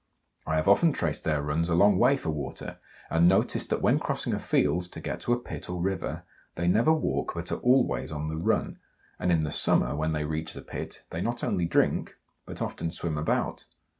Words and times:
I 0.47 0.55
have 0.55 0.67
often 0.67 0.93
traced 0.93 1.23
their 1.23 1.43
runs 1.43 1.69
a 1.69 1.75
long 1.75 1.99
way 1.99 2.17
for 2.17 2.31
water, 2.31 2.79
and 3.11 3.27
noticed 3.27 3.69
that 3.69 3.83
when 3.83 3.99
crossing 3.99 4.33
a 4.33 4.39
field 4.39 4.91
to 4.93 4.99
get 4.99 5.19
to 5.19 5.33
a 5.33 5.37
pit 5.39 5.69
or 5.69 5.79
river 5.79 6.23
they 6.55 6.67
never 6.67 6.91
walk, 6.91 7.33
but 7.35 7.51
are 7.51 7.59
always 7.59 8.11
on 8.11 8.25
the 8.25 8.35
run; 8.37 8.79
and 9.19 9.31
in 9.31 9.41
the 9.41 9.51
summer, 9.51 9.95
when 9.95 10.13
they 10.13 10.25
reach 10.25 10.53
the 10.53 10.63
pit, 10.63 11.03
they 11.11 11.21
not 11.21 11.43
only 11.43 11.67
drink, 11.67 12.15
but 12.47 12.63
often 12.63 12.89
swim 12.89 13.15
about. 13.15 13.67